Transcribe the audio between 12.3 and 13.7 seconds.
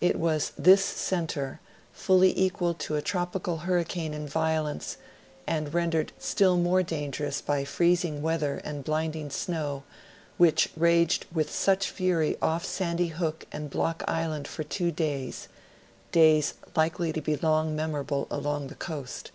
off Sandy Hook and